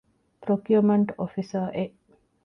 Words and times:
ޕްރޮކިއުމަންޓް 0.41 1.11
އޮފިސަރ 1.19 1.67
އެއް 1.79 1.95